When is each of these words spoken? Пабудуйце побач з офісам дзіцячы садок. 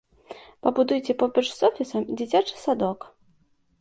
Пабудуйце 0.67 1.15
побач 1.21 1.45
з 1.53 1.69
офісам 1.69 2.01
дзіцячы 2.17 2.55
садок. 2.67 2.99